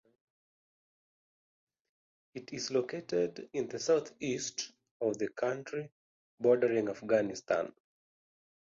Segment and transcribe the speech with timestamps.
[2.33, 5.91] It is located in the south-east of the country,
[6.39, 7.71] bordering Afghanistan.